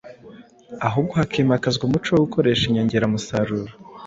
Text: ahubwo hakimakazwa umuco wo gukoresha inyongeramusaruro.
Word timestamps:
ahubwo 0.87 1.13
hakimakazwa 1.19 1.83
umuco 1.85 2.09
wo 2.11 2.21
gukoresha 2.25 2.63
inyongeramusaruro. 2.65 3.71